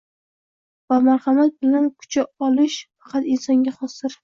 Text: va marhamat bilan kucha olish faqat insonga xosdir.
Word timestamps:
va 0.93 0.97
marhamat 1.07 1.53
bilan 1.65 1.85
kucha 1.99 2.25
olish 2.49 2.81
faqat 2.83 3.31
insonga 3.37 3.79
xosdir. 3.79 4.19